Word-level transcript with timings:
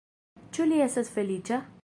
Ĉu 0.57 0.65
li 0.71 0.81
estas 0.87 1.13
feliĉa? 1.19 1.63